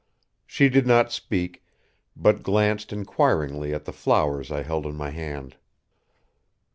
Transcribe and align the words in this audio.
She 0.47 0.67
did 0.67 0.87
not 0.87 1.11
speak, 1.11 1.63
but 2.15 2.41
glanced 2.41 2.91
inquiringly 2.91 3.71
at 3.71 3.85
the 3.85 3.93
flowers 3.93 4.51
I 4.51 4.63
held 4.63 4.87
in 4.87 4.95
my 4.95 5.11
hand. 5.11 5.57